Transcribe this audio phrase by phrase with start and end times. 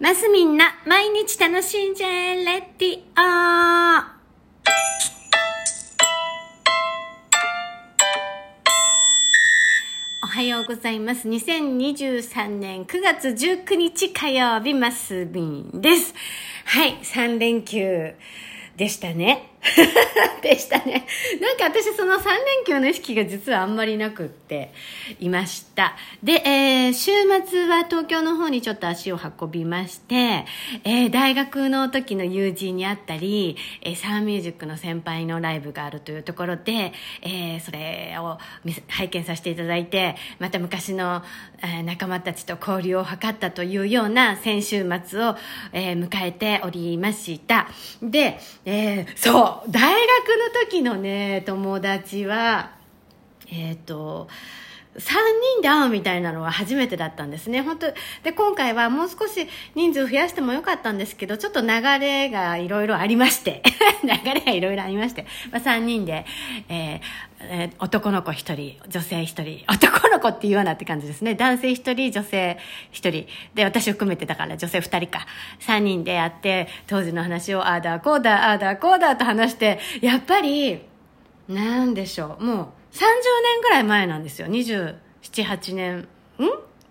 [0.00, 3.20] まずみんな、毎日楽しんじゃえ、レディオ
[10.24, 11.28] おはようございます。
[11.28, 16.14] 2023年9月19日火曜日、マスミンです。
[16.64, 18.14] はい、3連休
[18.78, 19.49] でしたね。
[20.42, 21.06] でしたね。
[21.40, 24.72] なんか私その3連休の意識が実はあんまりなくって
[25.20, 25.96] いました。
[26.22, 27.10] で、えー週
[27.46, 30.46] 末は東京の方にちょっと足を運びまして、
[30.84, 38.38] えー大学の時の友人に会ったり、えーサーミュージックの先輩のライブがあるというところで、えーそれを
[38.88, 41.22] 拝見させていただいて、また昔の、
[41.62, 45.36] えー仲間たちと交流を図ったというような先週末を、
[45.72, 47.68] えー迎えておりました。
[48.02, 52.72] で、えーそう、大学の時のね、友達は、
[53.50, 54.28] えっ、と、
[54.96, 57.62] 3人で会うみたいなのは初めてだったんですね。
[57.62, 57.86] 本当
[58.24, 61.68] で、今回はもう少し人数増やしてもよかったんですけど、ちょっと流
[62.00, 63.62] れがいろいろありまして、
[64.02, 66.26] 流れがいろいろありまして、まあ、3人で、
[66.68, 67.00] えー
[67.42, 71.36] えー男の子1人、女性1人、男の子って言わなって感じですね。
[71.36, 72.58] 男性1人、女性
[72.92, 73.26] 1人。
[73.54, 75.26] で、私を含めてだから女性2人か。
[75.60, 80.80] 3人で会って、当時の話をああだこうだ、ああだこうだと話して、やっぱり、
[81.48, 82.44] なんでしょう。
[82.44, 84.48] もう30年ぐらい前なんですよ。
[84.48, 85.98] 27、8年。
[85.98, 86.06] ん？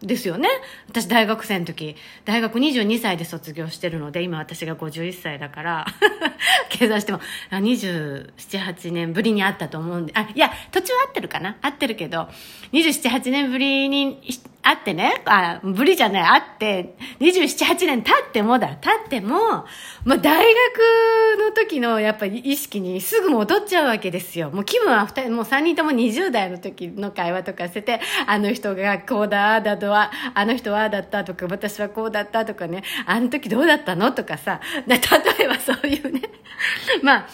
[0.02, 0.48] ですよね。
[0.88, 5.86] 私大学生の時、大学22歳で卒業してるので、今私が51歳だから、
[6.70, 7.20] 計算しても、
[7.52, 11.56] 27、8年ぶりに会ったと思うんで、あ、いや、途中会ってるかな？
[11.62, 12.30] 会ってるけど、
[12.72, 14.22] 27、8年ぶりに
[14.62, 19.66] 会ってね、あ、ぶりじゃない、会って、27、8年経ってもだ、経っても、
[20.04, 24.52] まあ、大学の時のやっぱり意識にすぐ戻っちゃうわけですよ。
[24.52, 36.22] もう気分は二人、もう3人とも20代の時の会話とかしてて、あの人がこうだ、ああだとは、あの人はだったとか、私はこうだったとかね、あの時どうだったのとかさ、例えばそういうね、
[37.04, 37.28] まあ、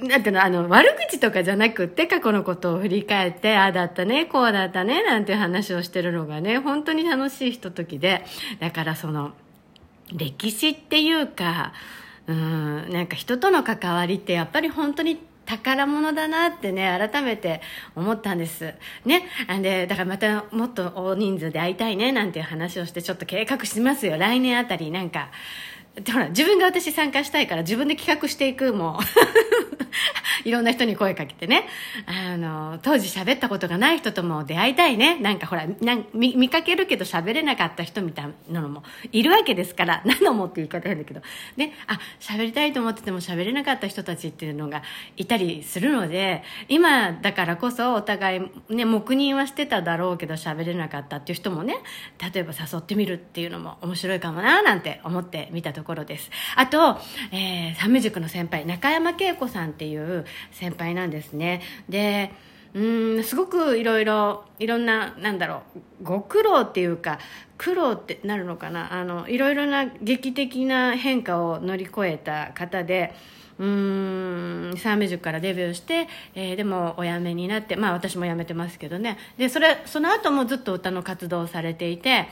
[0.00, 8.24] なんていうの、あの、悪口とかじゃなくって、過去のことを振り返って、ああだったね、こうだったね、なんていう話をしてるのがね、本当に楽しいひとときで、
[8.60, 9.32] だからその、
[10.12, 11.72] 歴史っていうか、
[12.26, 15.18] うん、なんか人との関わりってやっぱり本当に
[15.48, 17.62] 宝物だなってね、改めて
[17.96, 18.74] 思ったんです。
[19.06, 19.24] ね。
[19.50, 24.18] んで、だからまたもっと大人数で会いたいね、なんていう話をしてちょっと計画しますよ。
[24.18, 25.30] 来年あたりなんか、
[26.12, 29.48] ほら、自分が私参加したいから自分で企画していく、もう。
[30.44, 31.66] いろんな人に声かけてね。
[32.06, 35.18] あの、当時喋ったことがない人とも出会いたいね。
[35.18, 38.82] なんかほら、なん見見かけるけど喋れなかった人みたいなのも
[39.12, 41.20] いるわけですから、 何のもって言い方変だけど。
[41.56, 44.82] ね、あ、喋りたいと思ってても喋れなかった人たちっていうのが
[45.16, 51.76] いたりするので、今だからこそお互いね、黙認はしてただろうけど喋れなかったっていう人もね、
[52.32, 56.30] 例えば誘ってみるっていうのも面白いかもななんて思ってみたところころです。
[56.54, 56.98] あと、
[57.32, 61.62] えー、サム塾の先輩、中山恵子さんっていう先輩なんですね。
[61.88, 62.30] で、
[62.74, 67.18] うんすごくいろいろいろんななんだろうご苦労っていうか
[67.56, 73.14] 苦労ってなるのかなあのいろいろな劇的な変化を乗り越えた方で
[73.58, 82.28] うーんサーメ塾からデビューして、えーでもお辞めになってまあ私も辞めてますけどねでそれその後もずっと歌の活動をされていて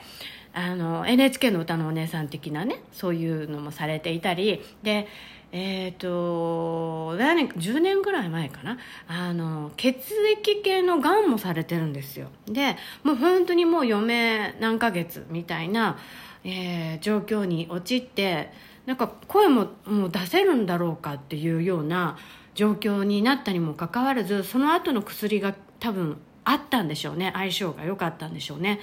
[0.56, 5.06] あの NHK の歌のお姉さん的なねそういうのもされていたりで
[5.52, 8.78] えっ、と何10年ぐらい前かな。
[9.06, 9.96] あの血
[10.40, 12.28] 液系のがんもされてるんですよ。
[12.46, 15.98] でもう本当にもう余命何ヶ月みたいな、
[16.42, 18.50] えー状況に陥って
[18.86, 22.16] なんか声ももう出せるんだろうかっていうような
[22.54, 26.16] 状況になったにもかかわらずその後の薬が多分
[26.48, 27.32] あったんでしょうね。
[27.34, 28.78] 相性が良かったんでしょうね。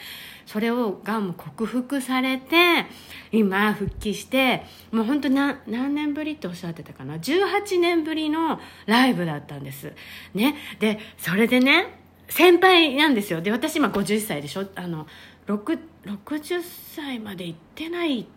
[0.45, 2.85] それをがんも克服されて
[3.31, 9.93] 今復帰してもう本当な何年ぶりっておっしゃってたかな？18年ぶりのライブだったんです。
[10.33, 10.55] ね。
[10.79, 11.97] でそれでね
[12.27, 13.39] 先輩なんですよ。
[13.39, 14.67] で私今51歳でしょ？
[14.75, 15.07] あの
[15.47, 16.61] 6 60
[16.95, 18.27] 歳まで行ってない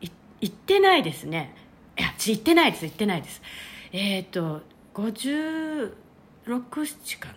[0.00, 0.12] 行
[0.52, 1.54] ってないですね。
[1.96, 3.40] いや行ってないです行ってないです。
[3.92, 4.62] えっ、と
[4.94, 5.92] 567
[7.20, 7.34] かな？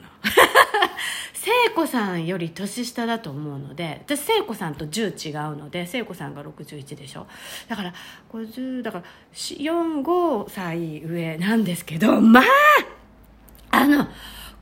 [1.46, 7.28] 聖子さんより年下だと思うので私聖子さんと10違うので聖子さんが61でしょ。
[7.68, 7.94] だから
[8.34, 12.44] 50だから45歳上なんですけどまあ
[13.70, 14.08] あの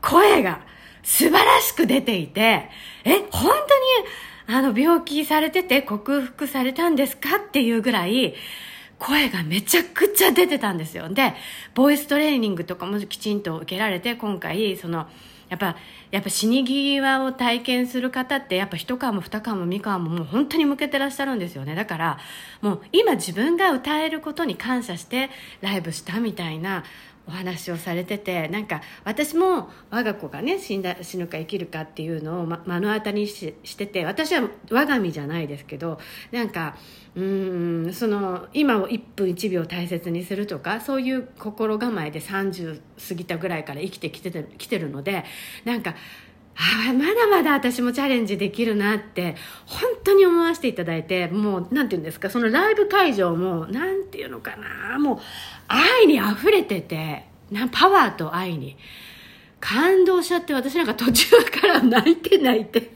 [0.02, 0.60] 声が
[1.04, 2.70] 素晴らしく出ていて
[3.06, 3.50] え本
[4.48, 8.34] 当にあの病気されてて克服されたんですかっていうぐらい
[9.00, 11.08] 声がめちゃくちゃ出てたんですよ。
[11.08, 11.34] で
[11.76, 15.08] ボイストレーニングとかもきちんと受けられて今回その
[15.50, 15.75] やっぱ、
[16.12, 21.75] やっぱ死に際を体験する方って、やっぱ一缶も二缶も三缶ももう本当に向けてらっしゃるんですよね。
[21.75, 22.18] だから、
[22.62, 25.30] もう今自分が歌えることに感謝して
[25.62, 26.84] ライブしたみたいな、
[27.28, 36.00] お話をされててなんか私も我が子がね死んだ死ぬか生きるかっていうのを、ま、目の当たりにししてて私は我が身じゃないですけど
[36.31, 36.75] なんか
[37.16, 45.24] うんその今を1分1秒大切にするとかそういう心構えで30過ぎたぐらいから生きてきててきてるので
[45.64, 45.96] なんか
[46.56, 49.36] ああ、まだまだ私もチャレンジできるなって、
[49.66, 55.18] 本当に思わせていただいて、もう、なんて言うんですか、そのライブ会場も、なんていうのかな、もう、
[55.68, 58.78] 愛に溢れてて、なパワーと愛に。
[59.60, 62.92] 感動しちゃって、私なんか途中から泣いて泣いて。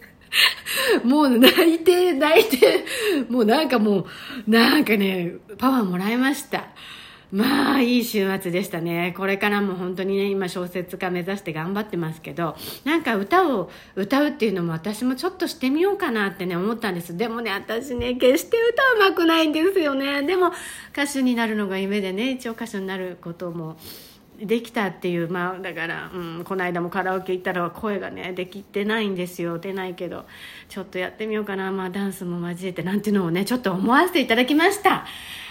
[1.03, 2.86] もう泣いて泣いて、
[3.30, 4.06] もうなんかもう、
[4.51, 6.68] なんかね、パワーもらいました。
[7.31, 9.13] まあ、いい週末でしたね。
[9.18, 17.18] これからも本当にね、今小説家目指して頑張ってますけど、なんか歌を歌うっていうのも私もちょっとしてみようかなってね、思ったんです。
[17.18, 20.24] でもね、私ね、決して歌うまくないんですよね。
[20.24, 20.53] でも、
[20.94, 23.77] 歌手になるのが夢でね、一応歌手になることも、
[24.39, 29.57] できたっていうまあだから、うん、この間もカラオケ行ったら声がねできてないんですよ。
[29.57, 30.25] 出ないけど
[30.69, 31.72] ちょっとやってみようかな。
[31.72, 35.06] まあダンスも交えてなんていうのをねちょっと思わせていただきました。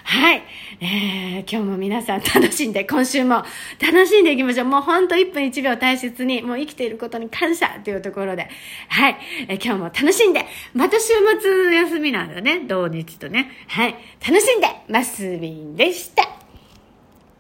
[0.05, 0.43] はい、
[0.81, 3.43] えー、今日も皆さん楽しんで今週も
[3.81, 4.67] 楽しんでいきましょう。
[4.67, 8.49] もうほんと1分1秒大切にもう生きていることに感謝というところで。
[8.89, 9.17] はい、
[9.49, 12.61] えー、今日も楽しんでまた週末休みなんだね。
[12.61, 13.51] 土日とね。
[13.67, 13.97] はい。
[14.25, 16.36] 楽しんでマスビンでした。